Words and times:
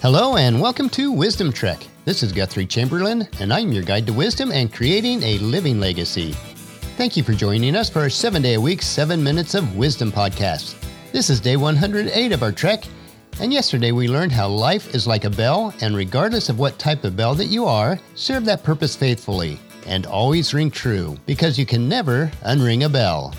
Hello 0.00 0.36
and 0.36 0.60
welcome 0.60 0.88
to 0.90 1.10
Wisdom 1.10 1.52
Trek. 1.52 1.84
This 2.04 2.22
is 2.22 2.30
Guthrie 2.30 2.66
Chamberlain, 2.66 3.26
and 3.40 3.52
I'm 3.52 3.72
your 3.72 3.82
guide 3.82 4.06
to 4.06 4.12
wisdom 4.12 4.52
and 4.52 4.72
creating 4.72 5.20
a 5.24 5.38
living 5.38 5.80
legacy. 5.80 6.34
Thank 6.96 7.16
you 7.16 7.24
for 7.24 7.32
joining 7.32 7.74
us 7.74 7.90
for 7.90 7.98
our 7.98 8.08
seven 8.08 8.40
day 8.40 8.54
a 8.54 8.60
week, 8.60 8.80
seven 8.80 9.20
minutes 9.24 9.56
of 9.56 9.76
wisdom 9.76 10.12
podcast. 10.12 10.76
This 11.10 11.30
is 11.30 11.40
day 11.40 11.56
108 11.56 12.30
of 12.30 12.44
our 12.44 12.52
trek, 12.52 12.84
and 13.40 13.52
yesterday 13.52 13.90
we 13.90 14.06
learned 14.06 14.30
how 14.30 14.46
life 14.46 14.94
is 14.94 15.08
like 15.08 15.24
a 15.24 15.30
bell, 15.30 15.74
and 15.80 15.96
regardless 15.96 16.48
of 16.48 16.60
what 16.60 16.78
type 16.78 17.02
of 17.02 17.16
bell 17.16 17.34
that 17.34 17.46
you 17.46 17.64
are, 17.64 17.98
serve 18.14 18.44
that 18.44 18.62
purpose 18.62 18.94
faithfully 18.94 19.58
and 19.84 20.06
always 20.06 20.54
ring 20.54 20.70
true 20.70 21.16
because 21.26 21.58
you 21.58 21.66
can 21.66 21.88
never 21.88 22.30
unring 22.44 22.84
a 22.84 22.88
bell. 22.88 23.34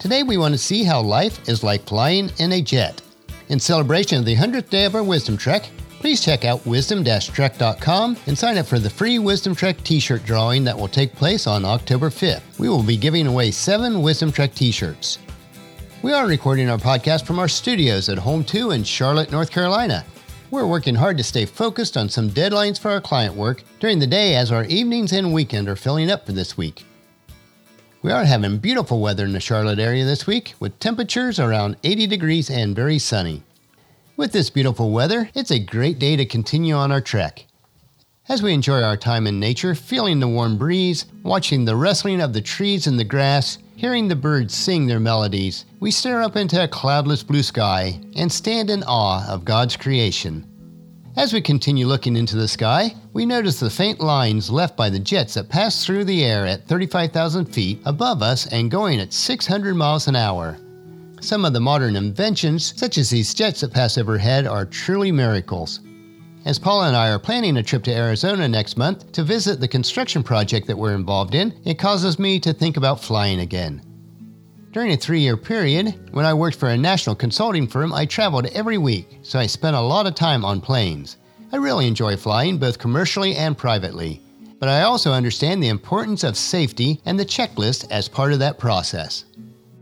Today 0.00 0.24
we 0.24 0.38
want 0.38 0.54
to 0.54 0.58
see 0.58 0.82
how 0.82 1.00
life 1.00 1.48
is 1.48 1.62
like 1.62 1.86
flying 1.86 2.32
in 2.38 2.50
a 2.50 2.60
jet. 2.60 3.00
In 3.48 3.60
celebration 3.60 4.18
of 4.18 4.24
the 4.24 4.34
100th 4.34 4.70
day 4.70 4.86
of 4.86 4.96
our 4.96 5.04
Wisdom 5.04 5.36
Trek, 5.36 5.70
please 6.04 6.22
check 6.22 6.44
out 6.44 6.66
wisdom-trek.com 6.66 8.14
and 8.26 8.36
sign 8.36 8.58
up 8.58 8.66
for 8.66 8.78
the 8.78 8.90
free 8.90 9.18
Wisdom 9.18 9.54
Trek 9.54 9.82
t-shirt 9.84 10.22
drawing 10.26 10.62
that 10.62 10.76
will 10.76 10.86
take 10.86 11.14
place 11.14 11.46
on 11.46 11.64
October 11.64 12.10
5th. 12.10 12.42
We 12.58 12.68
will 12.68 12.82
be 12.82 12.98
giving 12.98 13.26
away 13.26 13.50
seven 13.50 14.02
Wisdom 14.02 14.30
Trek 14.30 14.54
t-shirts. 14.54 15.18
We 16.02 16.12
are 16.12 16.26
recording 16.26 16.68
our 16.68 16.76
podcast 16.76 17.24
from 17.24 17.38
our 17.38 17.48
studios 17.48 18.10
at 18.10 18.18
Home 18.18 18.44
2 18.44 18.72
in 18.72 18.84
Charlotte, 18.84 19.32
North 19.32 19.50
Carolina. 19.50 20.04
We're 20.50 20.66
working 20.66 20.94
hard 20.94 21.16
to 21.16 21.24
stay 21.24 21.46
focused 21.46 21.96
on 21.96 22.10
some 22.10 22.28
deadlines 22.28 22.78
for 22.78 22.90
our 22.90 23.00
client 23.00 23.34
work 23.34 23.62
during 23.80 23.98
the 23.98 24.06
day 24.06 24.36
as 24.36 24.52
our 24.52 24.66
evenings 24.66 25.12
and 25.12 25.32
weekend 25.32 25.70
are 25.70 25.74
filling 25.74 26.10
up 26.10 26.26
for 26.26 26.32
this 26.32 26.54
week. 26.54 26.84
We 28.02 28.12
are 28.12 28.26
having 28.26 28.58
beautiful 28.58 29.00
weather 29.00 29.24
in 29.24 29.32
the 29.32 29.40
Charlotte 29.40 29.78
area 29.78 30.04
this 30.04 30.26
week 30.26 30.52
with 30.60 30.78
temperatures 30.80 31.40
around 31.40 31.78
80 31.82 32.08
degrees 32.08 32.50
and 32.50 32.76
very 32.76 32.98
sunny. 32.98 33.42
With 34.16 34.30
this 34.30 34.48
beautiful 34.48 34.92
weather, 34.92 35.28
it's 35.34 35.50
a 35.50 35.58
great 35.58 35.98
day 35.98 36.14
to 36.14 36.24
continue 36.24 36.76
on 36.76 36.92
our 36.92 37.00
trek. 37.00 37.46
As 38.28 38.44
we 38.44 38.54
enjoy 38.54 38.80
our 38.80 38.96
time 38.96 39.26
in 39.26 39.40
nature, 39.40 39.74
feeling 39.74 40.20
the 40.20 40.28
warm 40.28 40.56
breeze, 40.56 41.06
watching 41.24 41.64
the 41.64 41.74
rustling 41.74 42.20
of 42.20 42.32
the 42.32 42.40
trees 42.40 42.86
and 42.86 42.96
the 42.96 43.02
grass, 43.02 43.58
hearing 43.74 44.06
the 44.06 44.14
birds 44.14 44.54
sing 44.54 44.86
their 44.86 45.00
melodies, 45.00 45.64
we 45.80 45.90
stare 45.90 46.22
up 46.22 46.36
into 46.36 46.62
a 46.62 46.68
cloudless 46.68 47.24
blue 47.24 47.42
sky 47.42 47.98
and 48.14 48.30
stand 48.30 48.70
in 48.70 48.84
awe 48.84 49.28
of 49.28 49.44
God's 49.44 49.76
creation. 49.76 50.46
As 51.16 51.32
we 51.32 51.40
continue 51.40 51.88
looking 51.88 52.14
into 52.14 52.36
the 52.36 52.46
sky, 52.46 52.94
we 53.14 53.26
notice 53.26 53.58
the 53.58 53.68
faint 53.68 53.98
lines 53.98 54.48
left 54.48 54.76
by 54.76 54.90
the 54.90 55.00
jets 55.00 55.34
that 55.34 55.48
pass 55.48 55.84
through 55.84 56.04
the 56.04 56.24
air 56.24 56.46
at 56.46 56.68
35,000 56.68 57.46
feet 57.46 57.80
above 57.84 58.22
us 58.22 58.46
and 58.46 58.70
going 58.70 59.00
at 59.00 59.12
600 59.12 59.74
miles 59.74 60.06
an 60.06 60.14
hour. 60.14 60.56
Some 61.24 61.46
of 61.46 61.54
the 61.54 61.60
modern 61.60 61.96
inventions, 61.96 62.74
such 62.76 62.98
as 62.98 63.08
these 63.08 63.32
jets 63.32 63.62
that 63.62 63.72
pass 63.72 63.96
overhead, 63.96 64.46
are 64.46 64.66
truly 64.66 65.10
miracles. 65.10 65.80
As 66.44 66.58
Paula 66.58 66.88
and 66.88 66.94
I 66.94 67.08
are 67.12 67.18
planning 67.18 67.56
a 67.56 67.62
trip 67.62 67.82
to 67.84 67.96
Arizona 67.96 68.46
next 68.46 68.76
month 68.76 69.10
to 69.12 69.22
visit 69.22 69.58
the 69.58 69.66
construction 69.66 70.22
project 70.22 70.66
that 70.66 70.76
we're 70.76 70.94
involved 70.94 71.34
in, 71.34 71.58
it 71.64 71.78
causes 71.78 72.18
me 72.18 72.38
to 72.40 72.52
think 72.52 72.76
about 72.76 73.02
flying 73.02 73.40
again. 73.40 73.80
During 74.72 74.92
a 74.92 74.98
three 74.98 75.20
year 75.20 75.38
period, 75.38 76.10
when 76.12 76.26
I 76.26 76.34
worked 76.34 76.58
for 76.58 76.68
a 76.68 76.76
national 76.76 77.16
consulting 77.16 77.68
firm, 77.68 77.94
I 77.94 78.04
traveled 78.04 78.44
every 78.48 78.76
week, 78.76 79.20
so 79.22 79.38
I 79.38 79.46
spent 79.46 79.76
a 79.76 79.80
lot 79.80 80.06
of 80.06 80.14
time 80.14 80.44
on 80.44 80.60
planes. 80.60 81.16
I 81.52 81.56
really 81.56 81.86
enjoy 81.86 82.18
flying, 82.18 82.58
both 82.58 82.78
commercially 82.78 83.34
and 83.34 83.56
privately. 83.56 84.20
But 84.58 84.68
I 84.68 84.82
also 84.82 85.10
understand 85.10 85.62
the 85.62 85.68
importance 85.68 86.22
of 86.22 86.36
safety 86.36 87.00
and 87.06 87.18
the 87.18 87.24
checklist 87.24 87.90
as 87.90 88.10
part 88.10 88.34
of 88.34 88.40
that 88.40 88.58
process. 88.58 89.24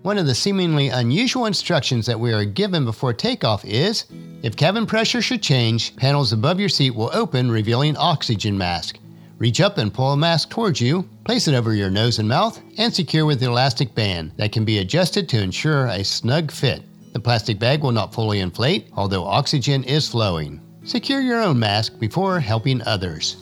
One 0.02 0.18
of 0.18 0.26
the 0.26 0.34
seemingly 0.34 0.88
unusual 0.88 1.46
instructions 1.46 2.06
that 2.06 2.18
we 2.18 2.32
are 2.32 2.44
given 2.44 2.84
before 2.84 3.12
takeoff 3.12 3.64
is 3.64 4.06
if 4.42 4.56
cabin 4.56 4.84
pressure 4.84 5.22
should 5.22 5.42
change, 5.42 5.94
panels 5.94 6.32
above 6.32 6.58
your 6.58 6.68
seat 6.68 6.90
will 6.90 7.10
open, 7.12 7.52
revealing 7.52 7.96
oxygen 7.96 8.58
mask. 8.58 8.98
Reach 9.38 9.60
up 9.60 9.78
and 9.78 9.94
pull 9.94 10.12
a 10.12 10.16
mask 10.16 10.50
towards 10.50 10.80
you, 10.80 11.08
place 11.24 11.46
it 11.46 11.54
over 11.54 11.72
your 11.72 11.88
nose 11.88 12.18
and 12.18 12.28
mouth, 12.28 12.60
and 12.78 12.92
secure 12.92 13.24
with 13.24 13.38
the 13.38 13.46
elastic 13.46 13.94
band 13.94 14.32
that 14.38 14.50
can 14.50 14.64
be 14.64 14.78
adjusted 14.78 15.28
to 15.28 15.40
ensure 15.40 15.86
a 15.86 16.02
snug 16.02 16.50
fit. 16.50 16.82
The 17.12 17.20
plastic 17.20 17.60
bag 17.60 17.82
will 17.82 17.92
not 17.92 18.12
fully 18.12 18.40
inflate, 18.40 18.88
although 18.94 19.24
oxygen 19.24 19.84
is 19.84 20.08
flowing. 20.08 20.60
Secure 20.82 21.20
your 21.20 21.40
own 21.40 21.60
mask 21.60 22.00
before 22.00 22.40
helping 22.40 22.82
others. 22.82 23.36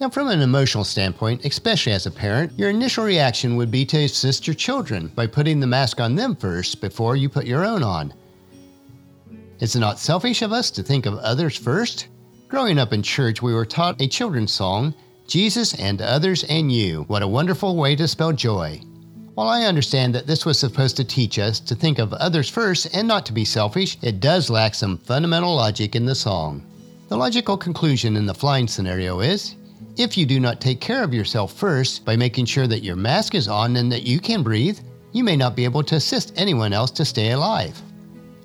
Now, 0.00 0.08
from 0.08 0.28
an 0.28 0.40
emotional 0.40 0.84
standpoint, 0.84 1.44
especially 1.44 1.92
as 1.92 2.06
a 2.06 2.10
parent, 2.10 2.58
your 2.58 2.70
initial 2.70 3.04
reaction 3.04 3.54
would 3.56 3.70
be 3.70 3.84
to 3.84 3.98
assist 3.98 4.46
your 4.46 4.54
children 4.54 5.08
by 5.08 5.26
putting 5.26 5.60
the 5.60 5.66
mask 5.66 6.00
on 6.00 6.14
them 6.14 6.34
first 6.34 6.80
before 6.80 7.16
you 7.16 7.28
put 7.28 7.44
your 7.44 7.66
own 7.66 7.82
on. 7.82 8.14
Is 9.58 9.76
it 9.76 9.80
not 9.80 9.98
selfish 9.98 10.40
of 10.40 10.52
us 10.52 10.70
to 10.70 10.82
think 10.82 11.04
of 11.04 11.18
others 11.18 11.54
first? 11.54 12.08
Growing 12.48 12.78
up 12.78 12.94
in 12.94 13.02
church, 13.02 13.42
we 13.42 13.52
were 13.52 13.66
taught 13.66 14.00
a 14.00 14.08
children's 14.08 14.54
song, 14.54 14.94
Jesus 15.26 15.74
and 15.74 16.00
Others 16.00 16.44
and 16.44 16.72
You. 16.72 17.02
What 17.08 17.22
a 17.22 17.28
wonderful 17.28 17.76
way 17.76 17.94
to 17.96 18.08
spell 18.08 18.32
joy. 18.32 18.80
While 19.34 19.48
I 19.48 19.64
understand 19.64 20.14
that 20.14 20.26
this 20.26 20.46
was 20.46 20.58
supposed 20.58 20.96
to 20.96 21.04
teach 21.04 21.38
us 21.38 21.60
to 21.60 21.74
think 21.74 21.98
of 21.98 22.14
others 22.14 22.48
first 22.48 22.88
and 22.96 23.06
not 23.06 23.26
to 23.26 23.34
be 23.34 23.44
selfish, 23.44 23.98
it 24.00 24.18
does 24.18 24.48
lack 24.48 24.74
some 24.74 24.96
fundamental 24.96 25.54
logic 25.54 25.94
in 25.94 26.06
the 26.06 26.14
song. 26.14 26.64
The 27.08 27.18
logical 27.18 27.58
conclusion 27.58 28.16
in 28.16 28.24
the 28.24 28.32
flying 28.32 28.66
scenario 28.66 29.20
is 29.20 29.56
if 29.96 30.16
you 30.16 30.26
do 30.26 30.40
not 30.40 30.60
take 30.60 30.80
care 30.80 31.02
of 31.02 31.12
yourself 31.14 31.52
first 31.52 32.04
by 32.04 32.16
making 32.16 32.46
sure 32.46 32.66
that 32.66 32.82
your 32.82 32.96
mask 32.96 33.34
is 33.34 33.48
on 33.48 33.76
and 33.76 33.90
that 33.92 34.04
you 34.04 34.20
can 34.20 34.42
breathe, 34.42 34.78
you 35.12 35.24
may 35.24 35.36
not 35.36 35.56
be 35.56 35.64
able 35.64 35.82
to 35.84 35.96
assist 35.96 36.32
anyone 36.36 36.72
else 36.72 36.90
to 36.92 37.04
stay 37.04 37.32
alive. 37.32 37.80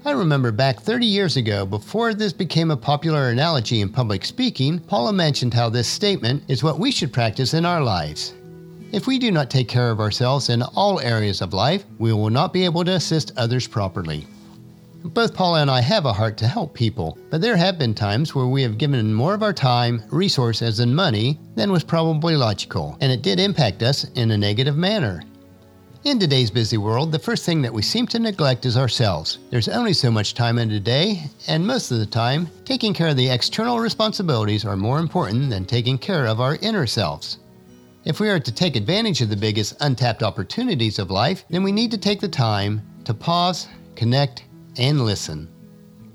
I 0.06 0.12
remember 0.12 0.52
back 0.52 0.82
30 0.82 1.06
years 1.06 1.36
ago, 1.36 1.66
before 1.66 2.14
this 2.14 2.34
became 2.34 2.70
a 2.70 2.78
popular 2.78 3.30
analogy 3.30 3.82
in 3.82 3.90
public 3.90 4.24
speaking, 4.24 4.80
Paula 4.80 5.14
mentioned 5.14 5.54
how 5.54 5.70
this 5.70 5.88
statement 5.88 6.44
is 6.48 6.64
what 6.64 6.78
we 6.78 6.92
should 6.92 7.12
practice 7.12 7.54
in 7.54 7.66
our 7.66 7.82
lives. 7.82 8.34
If 8.92 9.08
we 9.08 9.18
do 9.18 9.32
not 9.32 9.50
take 9.50 9.68
care 9.68 9.90
of 9.90 10.00
ourselves 10.00 10.50
in 10.50 10.62
all 10.62 11.00
areas 11.00 11.42
of 11.42 11.54
life, 11.54 11.86
we 11.98 12.14
will 12.14 12.30
not 12.30 12.54
be 12.54 12.66
able 12.66 12.86
to 12.86 12.94
assist 12.94 13.32
others 13.36 13.68
properly. 13.68 14.28
Both 15.14 15.36
Paula 15.36 15.62
and 15.62 15.70
I 15.70 15.82
have 15.82 16.06
a 16.06 16.14
heart 16.14 16.36
to 16.38 16.48
help 16.48 16.74
people, 16.74 17.16
but 17.30 17.40
there 17.40 17.56
have 17.56 17.78
been 17.78 17.94
times 17.94 18.34
where 18.34 18.48
we 18.48 18.64
have 18.64 18.80
given 18.80 19.14
more 19.14 19.36
of 19.36 19.44
our 19.44 19.54
time, 19.54 20.02
resources, 20.10 20.80
and 20.80 20.96
money 20.96 21.40
than 21.54 21.72
was 21.72 21.84
probably 21.84 22.36
logical, 22.36 22.98
and 23.02 23.12
it 23.12 23.22
did 23.22 23.40
impact 23.40 23.84
us 23.84 24.06
in 24.16 24.32
a 24.32 24.38
negative 24.38 24.76
manner. 24.76 25.22
In 26.06 26.18
today's 26.18 26.50
busy 26.50 26.78
world, 26.78 27.12
the 27.12 27.20
first 27.20 27.46
thing 27.46 27.62
that 27.62 27.72
we 27.72 27.84
seem 27.84 28.08
to 28.08 28.20
neglect 28.20 28.66
is 28.66 28.78
ourselves. 28.78 29.38
There's 29.52 29.68
only 29.68 29.94
so 29.94 30.10
much 30.10 30.34
time 30.34 30.58
in 30.58 30.72
a 30.72 30.80
day, 30.80 31.30
and 31.48 31.68
most 31.68 31.92
of 31.92 32.00
the 32.00 32.08
time, 32.08 32.48
taking 32.64 32.92
care 32.92 33.10
of 33.10 33.16
the 33.16 33.30
external 33.30 33.80
responsibilities 33.80 34.66
are 34.66 34.76
more 34.76 34.98
important 34.98 35.52
than 35.52 35.66
taking 35.66 36.00
care 36.00 36.26
of 36.26 36.42
our 36.42 36.56
inner 36.64 36.88
selves. 36.88 37.38
If 38.06 38.20
we 38.20 38.32
are 38.32 38.40
to 38.40 38.52
take 38.52 38.76
advantage 38.76 39.22
of 39.22 39.30
the 39.30 39.38
biggest 39.38 39.76
untapped 39.82 40.24
opportunities 40.24 40.98
of 40.98 41.12
life, 41.12 41.46
then 41.52 41.62
we 41.62 41.72
need 41.72 41.92
to 41.92 41.98
take 42.00 42.22
the 42.22 42.28
time 42.28 42.82
to 43.04 43.14
pause, 43.14 43.68
connect, 43.96 44.45
and 44.78 45.02
listen. 45.06 45.50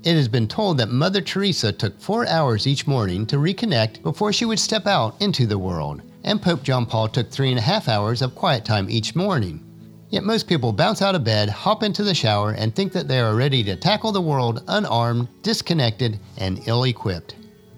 It 0.03 0.15
has 0.15 0.27
been 0.27 0.47
told 0.47 0.77
that 0.77 0.89
Mother 0.89 1.21
Teresa 1.21 1.71
took 1.71 1.99
four 1.99 2.27
hours 2.27 2.65
each 2.65 2.87
morning 2.87 3.25
to 3.27 3.37
reconnect 3.37 4.01
before 4.01 4.33
she 4.33 4.45
would 4.45 4.59
step 4.59 4.87
out 4.87 5.21
into 5.21 5.45
the 5.45 5.59
world, 5.59 6.01
and 6.23 6.41
Pope 6.41 6.63
John 6.63 6.85
Paul 6.85 7.07
took 7.07 7.29
three 7.29 7.49
and 7.49 7.59
a 7.59 7.61
half 7.61 7.87
hours 7.87 8.21
of 8.21 8.33
quiet 8.33 8.65
time 8.65 8.89
each 8.89 9.15
morning. 9.15 9.63
Yet 10.09 10.23
most 10.23 10.47
people 10.47 10.73
bounce 10.73 11.01
out 11.01 11.15
of 11.15 11.23
bed, 11.23 11.49
hop 11.49 11.83
into 11.83 12.03
the 12.03 12.13
shower, 12.13 12.51
and 12.51 12.75
think 12.75 12.91
that 12.93 13.07
they 13.07 13.19
are 13.19 13.35
ready 13.35 13.63
to 13.63 13.75
tackle 13.75 14.11
the 14.11 14.21
world 14.21 14.63
unarmed, 14.67 15.29
disconnected, 15.41 16.19
and 16.37 16.61
ill 16.67 16.83
equipped. 16.83 17.35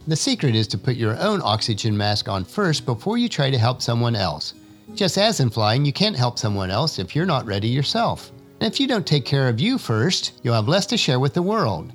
The 0.07 0.15
secret 0.15 0.55
is 0.55 0.67
to 0.67 0.77
put 0.77 0.95
your 0.95 1.17
own 1.19 1.41
oxygen 1.44 1.95
mask 1.95 2.27
on 2.27 2.44
first 2.44 2.85
before 2.85 3.17
you 3.17 3.29
try 3.29 3.51
to 3.51 3.57
help 3.57 3.81
someone 3.81 4.15
else. 4.15 4.53
Just 4.95 5.18
as 5.18 5.39
in 5.39 5.50
flying, 5.50 5.86
you 5.86 5.94
can't 5.94 6.15
help 6.15 6.39
someone 6.39 6.71
else 6.71 7.00
if 7.00 7.15
you're 7.15 7.25
not 7.25 7.45
ready 7.45 7.68
yourself. 7.68 8.31
And 8.59 8.71
if 8.71 8.79
you 8.79 8.88
don't 8.88 9.05
take 9.05 9.25
care 9.25 9.50
of 9.50 9.59
you 9.59 9.77
first, 9.77 10.39
you'll 10.44 10.55
have 10.55 10.67
less 10.67 10.85
to 10.88 10.97
share 10.97 11.19
with 11.19 11.33
the 11.33 11.41
world. 11.41 11.91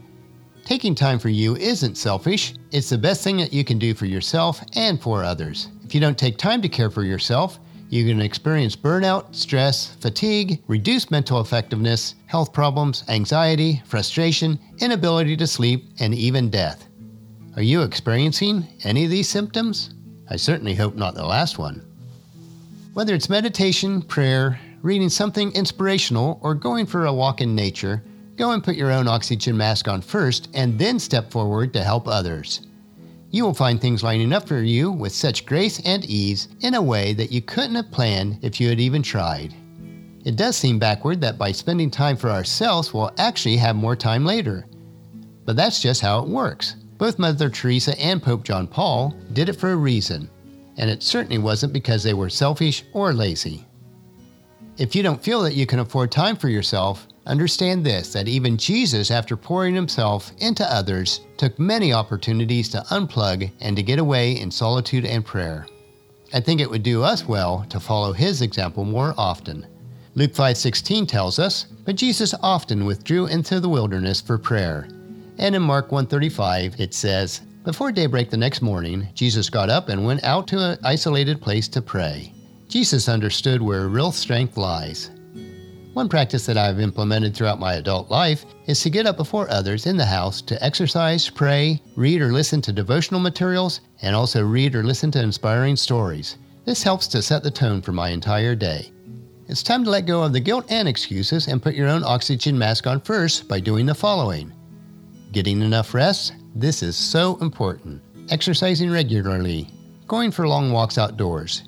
Taking 0.65 0.95
time 0.95 1.19
for 1.19 1.31
you 1.31 1.57
isn't 1.57 1.97
selfish, 1.97 2.55
it's 2.73 2.91
the 2.91 2.99
best 2.99 3.25
thing 3.25 3.39
that 3.39 3.55
you 3.55 3.65
can 3.65 3.79
do 3.79 3.95
for 3.95 4.05
yourself 4.05 4.61
and 4.77 5.01
for 5.01 5.25
others. 5.25 5.69
If 5.85 5.95
you 5.95 6.01
don't 6.01 6.19
take 6.19 6.37
time 6.37 6.61
to 6.61 6.69
care 6.69 6.91
for 6.91 7.05
yourself, 7.05 7.59
you 7.89 8.05
can 8.05 8.21
experience 8.21 8.77
burnout, 8.77 9.35
stress, 9.35 9.95
fatigue, 9.97 10.63
reduced 10.67 11.11
mental 11.11 11.41
effectiveness, 11.41 12.17
health 12.27 12.53
problems, 12.53 13.03
anxiety, 13.09 13.83
frustration, 13.87 14.59
inability 14.79 15.39
to 15.39 15.47
sleep, 15.47 15.87
and 16.01 16.15
even 16.15 16.51
death. 16.51 16.87
Are 17.57 17.63
you 17.63 17.83
experiencing 17.83 18.67
any 18.85 19.05
of 19.05 19.11
these 19.11 19.29
symptoms? 19.29 19.95
I 20.29 20.37
certainly 20.37 20.75
hope 20.75 20.97
not 20.97 21.15
the 21.15 21.25
last 21.25 21.59
one. 21.59 21.83
Whether 22.93 23.15
it's 23.15 23.31
meditation, 23.31 24.03
prayer, 24.03 24.61
reading 24.83 25.09
something 25.09 25.53
inspirational, 25.53 26.39
or 26.43 26.55
going 26.55 26.87
for 26.87 27.07
a 27.07 27.13
walk 27.13 27.41
in 27.41 27.55
nature, 27.55 28.03
go 28.37 28.53
and 28.53 28.63
put 28.63 28.77
your 28.77 28.93
own 28.93 29.09
oxygen 29.09 29.57
mask 29.57 29.89
on 29.89 30.01
first 30.01 30.49
and 30.55 30.79
then 30.79 30.99
step 30.99 31.31
forward 31.31 31.73
to 31.73 31.83
help 31.83 32.07
others. 32.07 32.67
You 33.31 33.45
will 33.45 33.55
find 33.55 33.81
things 33.81 34.03
lining 34.03 34.33
up 34.33 34.49
for 34.49 34.63
you 34.63 34.91
with 34.91 35.13
such 35.13 35.45
grace 35.45 35.81
and 35.85 36.05
ease 36.07 36.49
in 36.61 36.75
a 36.75 36.83
way 36.83 37.13
that 37.13 37.31
you 37.31 37.43
couldn't 37.43 37.75
have 37.75 37.91
planned 37.91 38.39
if 38.43 38.61
you 38.61 38.69
had 38.69 38.81
even 38.81 39.03
tried. 39.03 39.55
It 40.25 40.37
does 40.37 40.57
seem 40.57 40.79
backward 40.79 41.21
that 41.21 41.39
by 41.39 41.53
spending 41.53 41.91
time 41.91 42.17
for 42.17 42.31
ourselves, 42.31 42.93
we'll 42.95 43.13
actually 43.19 43.57
have 43.59 43.77
more 43.77 43.97
time 43.97 44.25
later. 44.25 44.67
But 45.45 45.57
that's 45.57 45.83
just 45.83 46.01
how 46.01 46.23
it 46.23 46.29
works. 46.29 46.77
Both 46.97 47.19
Mother 47.19 47.51
Teresa 47.51 47.99
and 48.01 48.23
Pope 48.23 48.45
John 48.45 48.67
Paul 48.67 49.15
did 49.33 49.49
it 49.49 49.55
for 49.55 49.73
a 49.73 49.77
reason, 49.77 50.31
and 50.77 50.91
it 50.91 51.03
certainly 51.03 51.39
wasn't 51.39 51.73
because 51.73 52.03
they 52.03 52.15
were 52.15 52.31
selfish 52.31 52.85
or 52.93 53.13
lazy. 53.13 53.68
If 54.79 54.95
you 54.95 55.03
don't 55.03 55.23
feel 55.23 55.43
that 55.43 55.57
you 55.57 55.67
can 55.67 55.81
afford 55.81 56.13
time 56.13 56.37
for 56.37 56.49
yourself, 56.49 57.09
understand 57.27 57.85
this 57.85 58.13
that 58.13 58.29
even 58.29 58.57
Jesus, 58.57 59.11
after 59.11 59.37
pouring 59.37 59.75
himself 59.75 60.31
into 60.39 60.65
others, 60.73 61.23
took 61.37 61.59
many 61.59 61.93
opportunities 61.93 62.69
to 62.69 62.85
unplug 62.91 63.51
and 63.61 63.77
to 63.77 63.83
get 63.83 63.99
away 63.99 64.39
in 64.39 64.53
solitude 64.53 65.05
and 65.05 65.25
prayer. 65.25 65.67
I 66.33 66.39
think 66.39 66.61
it 66.61 66.71
would 66.71 66.85
do 66.85 67.03
us 67.03 67.27
well 67.27 67.67
to 67.71 67.81
follow 67.81 68.13
his 68.13 68.41
example 68.41 68.85
more 68.85 69.15
often. 69.19 69.67
Luke 70.15 70.33
5:16 70.33 71.09
tells 71.09 71.41
us, 71.41 71.67
"But 71.85 71.97
Jesus 71.97 72.33
often 72.41 72.85
withdrew 72.85 73.27
into 73.27 73.59
the 73.59 73.69
wilderness 73.69 74.21
for 74.21 74.39
prayer." 74.39 74.87
And 75.39 75.57
in 75.57 75.63
Mark 75.63 75.91
1:35 75.91 76.79
it 76.79 76.95
says, 76.95 77.41
"Before 77.65 77.91
daybreak 77.91 78.31
the 78.31 78.37
next 78.37 78.63
morning, 78.63 79.09
Jesus 79.15 79.51
got 79.51 79.71
up 79.71 79.89
and 79.89 80.07
went 80.07 80.23
out 80.23 80.47
to 80.49 80.61
an 80.61 80.79
isolated 80.85 81.41
place 81.41 81.67
to 81.67 81.83
pray." 81.83 82.33
Jesus 82.69 83.09
understood 83.09 83.63
where 83.63 83.89
real 83.89 84.13
strength 84.13 84.59
lies. 84.59 85.11
One 85.95 86.09
practice 86.09 86.45
that 86.47 86.59
I've 86.59 86.81
implemented 86.81 87.35
throughout 87.35 87.59
my 87.59 87.75
adult 87.75 88.11
life 88.11 88.45
is 88.67 88.81
to 88.83 88.91
get 88.91 89.07
up 89.07 89.17
before 89.17 89.51
others 89.51 89.87
in 89.87 89.97
the 89.97 90.05
house 90.05 90.43
to 90.43 90.63
exercise, 90.63 91.31
pray, 91.31 91.83
read 91.97 92.21
or 92.21 92.31
listen 92.31 92.61
to 92.63 92.73
devotional 92.73 93.21
materials, 93.21 93.81
and 94.03 94.15
also 94.15 94.45
read 94.45 94.75
or 94.75 94.85
listen 94.85 95.11
to 95.13 95.23
inspiring 95.23 95.77
stories. 95.77 96.37
This 96.67 96.83
helps 96.83 97.09
to 97.09 97.23
set 97.23 97.43
the 97.43 97.51
tone 97.51 97.81
for 97.81 97.93
my 97.93 98.11
entire 98.11 98.55
day. 98.55 98.93
It's 99.49 99.63
time 99.63 99.83
to 99.85 99.91
let 99.91 100.07
go 100.07 100.23
of 100.23 100.35
the 100.35 100.41
guilt 100.41 100.67
and 100.69 100.87
excuses 100.87 101.49
and 101.49 101.63
put 101.63 101.75
your 101.75 101.89
own 101.89 102.05
oxygen 102.05 102.59
mask 102.59 102.87
on 102.87 103.01
first 103.01 103.49
by 103.49 103.61
doing 103.61 103.87
the 103.87 103.95
following 103.95 104.53
getting 105.33 105.61
enough 105.61 105.95
rest. 105.95 106.35
This 106.55 106.83
is 106.83 106.97
so 106.97 107.37
important. 107.41 108.03
Exercising 108.31 108.91
regularly, 108.91 109.69
going 110.07 110.31
for 110.31 110.49
long 110.49 110.73
walks 110.73 110.97
outdoors, 110.97 111.65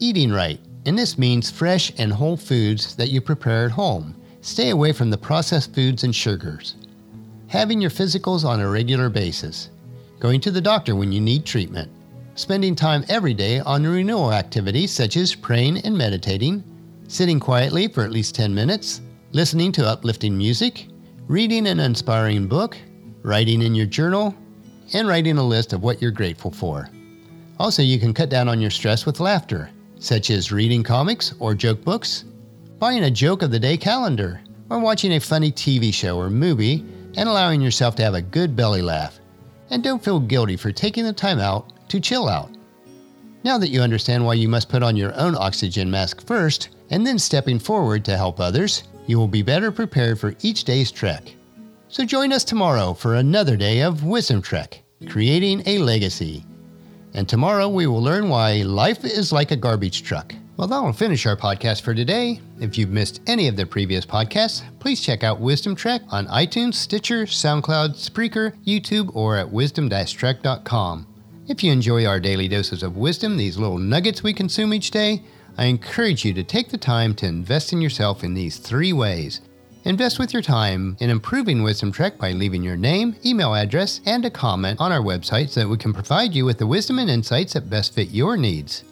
eating 0.00 0.32
right, 0.32 0.60
and 0.86 0.98
this 0.98 1.18
means 1.18 1.50
fresh 1.50 1.92
and 1.98 2.12
whole 2.12 2.36
foods 2.36 2.96
that 2.96 3.10
you 3.10 3.20
prepare 3.20 3.66
at 3.66 3.70
home. 3.70 4.14
Stay 4.40 4.70
away 4.70 4.92
from 4.92 5.10
the 5.10 5.18
processed 5.18 5.74
foods 5.74 6.04
and 6.04 6.14
sugars. 6.14 6.76
Having 7.48 7.80
your 7.80 7.90
physicals 7.90 8.44
on 8.44 8.60
a 8.60 8.68
regular 8.68 9.08
basis. 9.08 9.70
Going 10.20 10.40
to 10.40 10.50
the 10.50 10.60
doctor 10.60 10.94
when 10.94 11.12
you 11.12 11.20
need 11.20 11.44
treatment. 11.44 11.90
Spending 12.34 12.74
time 12.74 13.04
every 13.08 13.34
day 13.34 13.60
on 13.60 13.86
renewal 13.86 14.32
activities 14.32 14.90
such 14.92 15.16
as 15.16 15.34
praying 15.34 15.78
and 15.78 15.96
meditating. 15.96 16.62
Sitting 17.08 17.40
quietly 17.40 17.88
for 17.88 18.04
at 18.04 18.12
least 18.12 18.34
10 18.34 18.54
minutes. 18.54 19.00
Listening 19.32 19.72
to 19.72 19.86
uplifting 19.86 20.36
music. 20.36 20.86
Reading 21.26 21.66
an 21.66 21.80
inspiring 21.80 22.46
book. 22.46 22.76
Writing 23.22 23.62
in 23.62 23.74
your 23.74 23.86
journal. 23.86 24.34
And 24.94 25.08
writing 25.08 25.38
a 25.38 25.42
list 25.42 25.72
of 25.72 25.82
what 25.82 26.00
you're 26.00 26.10
grateful 26.10 26.50
for. 26.50 26.88
Also, 27.58 27.82
you 27.82 27.98
can 27.98 28.14
cut 28.14 28.30
down 28.30 28.48
on 28.48 28.60
your 28.60 28.70
stress 28.70 29.04
with 29.04 29.20
laughter 29.20 29.70
such 29.98 30.30
as 30.30 30.52
reading 30.52 30.82
comics 30.82 31.34
or 31.38 31.54
joke 31.54 31.84
books, 31.84 32.24
buying 32.78 33.04
a 33.04 33.10
joke 33.10 33.42
of 33.42 33.50
the 33.50 33.58
day 33.58 33.76
calendar, 33.76 34.40
or 34.70 34.78
watching 34.78 35.14
a 35.14 35.20
funny 35.20 35.50
TV 35.50 35.92
show 35.92 36.18
or 36.18 36.30
movie 36.30 36.84
and 37.16 37.28
allowing 37.28 37.60
yourself 37.60 37.96
to 37.96 38.02
have 38.02 38.14
a 38.14 38.22
good 38.22 38.54
belly 38.54 38.82
laugh. 38.82 39.18
And 39.70 39.82
don't 39.82 40.02
feel 40.02 40.20
guilty 40.20 40.56
for 40.56 40.72
taking 40.72 41.04
the 41.04 41.12
time 41.12 41.38
out 41.38 41.72
to 41.88 42.00
chill 42.00 42.28
out. 42.28 42.50
Now 43.44 43.58
that 43.58 43.70
you 43.70 43.80
understand 43.80 44.24
why 44.24 44.34
you 44.34 44.48
must 44.48 44.68
put 44.68 44.82
on 44.82 44.96
your 44.96 45.14
own 45.14 45.36
oxygen 45.36 45.90
mask 45.90 46.26
first 46.26 46.70
and 46.90 47.06
then 47.06 47.18
stepping 47.18 47.58
forward 47.58 48.04
to 48.04 48.16
help 48.16 48.40
others, 48.40 48.84
you 49.06 49.18
will 49.18 49.28
be 49.28 49.42
better 49.42 49.70
prepared 49.70 50.18
for 50.18 50.34
each 50.42 50.64
day's 50.64 50.90
trek. 50.90 51.34
So 51.88 52.04
join 52.04 52.32
us 52.32 52.44
tomorrow 52.44 52.92
for 52.92 53.14
another 53.14 53.56
day 53.56 53.80
of 53.80 54.04
Wisdom 54.04 54.42
Trek, 54.42 54.82
creating 55.08 55.62
a 55.66 55.78
legacy. 55.78 56.44
And 57.14 57.28
tomorrow 57.28 57.68
we 57.68 57.86
will 57.86 58.02
learn 58.02 58.28
why 58.28 58.62
life 58.62 59.04
is 59.04 59.32
like 59.32 59.50
a 59.50 59.56
garbage 59.56 60.02
truck. 60.02 60.34
Well, 60.56 60.66
that'll 60.66 60.92
finish 60.92 61.24
our 61.24 61.36
podcast 61.36 61.82
for 61.82 61.94
today. 61.94 62.40
If 62.60 62.76
you've 62.76 62.90
missed 62.90 63.20
any 63.28 63.46
of 63.46 63.56
the 63.56 63.64
previous 63.64 64.04
podcasts, 64.04 64.62
please 64.80 65.00
check 65.00 65.22
out 65.22 65.40
Wisdom 65.40 65.76
Trek 65.76 66.02
on 66.10 66.26
iTunes, 66.26 66.74
Stitcher, 66.74 67.26
SoundCloud, 67.26 67.90
Spreaker, 67.90 68.56
YouTube, 68.64 69.14
or 69.14 69.36
at 69.36 69.52
wisdom-trek.com. 69.52 71.06
If 71.46 71.62
you 71.62 71.72
enjoy 71.72 72.04
our 72.06 72.18
daily 72.18 72.48
doses 72.48 72.82
of 72.82 72.96
wisdom, 72.96 73.36
these 73.36 73.56
little 73.56 73.78
nuggets 73.78 74.22
we 74.22 74.32
consume 74.32 74.74
each 74.74 74.90
day, 74.90 75.22
I 75.56 75.64
encourage 75.66 76.24
you 76.24 76.34
to 76.34 76.42
take 76.42 76.70
the 76.70 76.78
time 76.78 77.14
to 77.14 77.26
invest 77.26 77.72
in 77.72 77.80
yourself 77.80 78.22
in 78.22 78.34
these 78.34 78.58
three 78.58 78.92
ways 78.92 79.40
Invest 79.88 80.18
with 80.18 80.34
your 80.34 80.42
time 80.42 80.98
in 81.00 81.08
improving 81.08 81.62
Wisdom 81.62 81.90
Trek 81.90 82.18
by 82.18 82.32
leaving 82.32 82.62
your 82.62 82.76
name, 82.76 83.16
email 83.24 83.54
address, 83.54 84.02
and 84.04 84.22
a 84.26 84.30
comment 84.30 84.78
on 84.78 84.92
our 84.92 85.00
website 85.00 85.48
so 85.48 85.60
that 85.60 85.68
we 85.68 85.78
can 85.78 85.94
provide 85.94 86.34
you 86.34 86.44
with 86.44 86.58
the 86.58 86.66
wisdom 86.66 86.98
and 86.98 87.08
insights 87.08 87.54
that 87.54 87.70
best 87.70 87.94
fit 87.94 88.10
your 88.10 88.36
needs. 88.36 88.84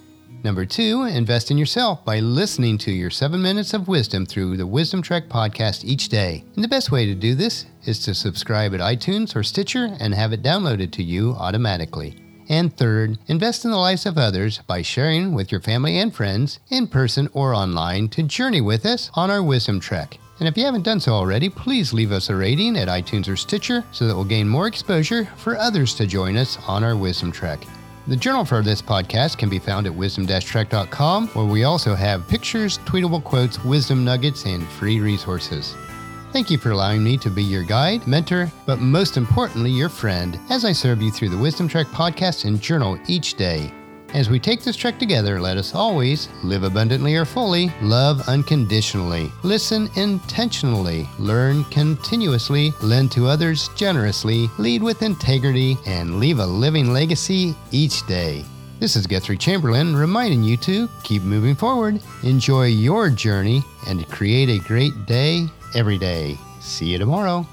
Number 0.43 0.65
two, 0.65 1.03
invest 1.03 1.51
in 1.51 1.59
yourself 1.59 2.03
by 2.07 2.21
listening 2.21 2.79
to 2.79 2.91
your 2.91 3.11
seven 3.11 3.43
minutes 3.43 3.75
of 3.75 3.89
wisdom 3.89 4.25
through 4.25 4.57
the 4.57 4.67
Wisdom 4.67 5.03
Trek 5.03 5.29
podcast 5.29 5.85
each 5.85 6.09
day. 6.09 6.43
And 6.55 6.65
the 6.65 6.69
best 6.69 6.91
way 6.91 7.05
to 7.05 7.15
do 7.15 7.35
this 7.35 7.67
is 7.85 7.99
to 8.05 8.15
subscribe 8.15 8.73
at 8.73 8.81
iTunes 8.81 9.37
or 9.37 9.43
Stitcher 9.43 9.95
and 10.01 10.15
have 10.15 10.33
it 10.33 10.43
downloaded 10.43 10.93
to 10.93 11.03
you 11.03 11.33
automatically. 11.33 12.17
And 12.49 12.75
third, 12.75 13.19
invest 13.27 13.67
in 13.67 13.71
the 13.71 13.77
lives 13.77 14.07
of 14.07 14.17
others 14.17 14.61
by 14.67 14.81
sharing 14.81 15.35
with 15.35 15.53
your 15.53 15.61
family 15.61 15.99
and 15.99 16.15
friends, 16.15 16.59
in 16.71 16.87
person 16.87 17.29
or 17.35 17.53
online, 17.53 18.09
to 18.09 18.23
journey 18.23 18.63
with 18.63 18.87
us 18.87 19.11
on 19.13 19.31
our 19.31 19.43
Wisdom 19.43 19.79
Trek. 19.79 20.19
And 20.39 20.49
if 20.49 20.57
you 20.57 20.65
haven't 20.65 20.83
done 20.83 21.01
so 21.01 21.13
already, 21.13 21.49
please 21.49 21.93
leave 21.93 22.13
us 22.13 22.29
a 22.29 22.37
rating 22.37 22.77
at 22.77 22.89
iTunes 22.89 23.29
or 23.29 23.37
Stitcher 23.37 23.85
so 23.91 24.07
that 24.07 24.15
we'll 24.15 24.25
gain 24.25 24.49
more 24.49 24.67
exposure 24.67 25.25
for 25.37 25.57
others 25.57 25.95
to 25.95 26.07
join 26.07 26.37
us 26.37 26.59
on 26.69 26.85
our 26.85 26.97
Wisdom 26.97 27.33
Trek. 27.33 27.67
The 28.07 28.17
journal 28.17 28.45
for 28.45 28.63
this 28.63 28.81
podcast 28.81 29.39
can 29.39 29.49
be 29.49 29.59
found 29.59 29.87
at 29.87 29.95
wisdom-trek.com, 29.95 31.29
where 31.29 31.45
we 31.45 31.65
also 31.65 31.95
have 31.95 32.29
pictures, 32.29 32.79
tweetable 32.79 33.25
quotes, 33.25 33.65
wisdom 33.65 34.05
nuggets, 34.05 34.45
and 34.45 34.65
free 34.69 35.01
resources. 35.01 35.75
Thank 36.33 36.51
you 36.51 36.59
for 36.59 36.71
allowing 36.71 37.03
me 37.03 37.17
to 37.17 37.31
be 37.31 37.43
your 37.43 37.65
guide, 37.65 38.07
mentor, 38.07 38.53
but 38.67 38.79
most 38.79 39.17
importantly, 39.17 39.71
your 39.71 39.89
friend, 39.89 40.39
as 40.51 40.65
I 40.65 40.73
serve 40.73 41.01
you 41.01 41.11
through 41.11 41.31
the 41.31 41.39
Wisdom 41.39 41.67
Trek 41.67 41.87
podcast 41.89 42.45
and 42.45 42.61
journal 42.61 42.99
each 43.09 43.35
day. 43.35 43.73
As 44.15 44.31
we 44.31 44.39
take 44.39 44.63
this 44.63 44.77
trek 44.77 44.99
together, 44.99 45.41
let 45.41 45.57
us 45.57 45.75
always 45.75 46.29
live 46.43 46.63
abundantly 46.63 47.17
or 47.17 47.25
fully, 47.25 47.71
love 47.83 48.27
unconditionally, 48.29 49.31
listen 49.43 49.91
intentionally, 49.97 51.09
learn 51.19 51.65
continuously, 51.65 52.73
lend 52.83 53.13
to 53.13 53.27
others 53.27 53.69
generously, 53.77 54.49
lead 54.59 54.83
with 54.83 55.03
integrity, 55.03 55.77
and 55.87 56.19
leave 56.19 56.39
a 56.39 56.47
living 56.47 56.93
legacy 56.93 57.55
each 57.73 58.07
day. 58.07 58.45
This 58.79 58.95
is 58.95 59.07
Guthrie 59.07 59.39
Chamberlain 59.39 59.97
reminding 59.97 60.43
you 60.43 60.57
to 60.59 60.89
keep 61.03 61.23
moving 61.23 61.55
forward, 61.55 62.01
enjoy 62.23 62.67
your 62.67 63.11
journey, 63.11 63.63
and 63.89 64.09
create 64.09 64.49
a 64.49 64.65
great 64.67 65.07
day 65.07 65.47
every 65.75 65.99
day. 65.99 66.39
See 66.61 66.87
you 66.87 66.99
tomorrow. 66.99 67.47